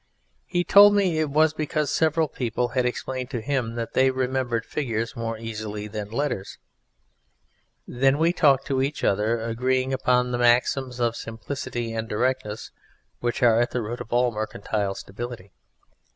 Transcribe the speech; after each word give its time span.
He 0.47 0.63
told 0.63 0.95
me 0.95 1.19
it 1.19 1.29
was 1.29 1.53
because 1.53 1.91
several 1.91 2.27
people 2.27 2.69
had 2.69 2.87
explained 2.87 3.29
to 3.29 3.39
him 3.39 3.75
that 3.75 3.93
they 3.93 4.09
remembered 4.09 4.65
figures 4.65 5.15
more 5.15 5.37
easily 5.37 5.87
than 5.87 6.09
letters. 6.09 6.57
We 7.87 7.99
then 7.99 8.33
talked 8.33 8.65
to 8.65 8.81
each 8.81 9.03
other, 9.03 9.39
agreeing 9.39 9.93
upon 9.93 10.31
the 10.31 10.39
maxims 10.39 10.99
of 10.99 11.15
simplicity 11.15 11.93
and 11.93 12.09
directness 12.09 12.71
which 13.19 13.43
are 13.43 13.61
at 13.61 13.69
the 13.69 13.81
root 13.83 14.01
of 14.01 14.11
all 14.11 14.31
mercantile 14.31 14.95
stability. 14.95 15.51